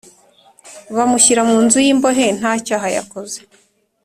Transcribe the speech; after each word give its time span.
bamunshyira 0.95 1.41
mu 1.49 1.57
nzu 1.65 1.77
y 1.85 1.89
imbohe 1.93 2.25
ntacyaha 2.37 2.87
yakoze 2.95 3.37